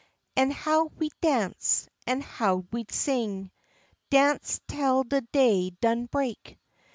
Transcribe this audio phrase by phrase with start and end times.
[0.35, 3.51] An' how we'd dance, an' how we'd sing!
[4.09, 6.57] Dance tel de day done break.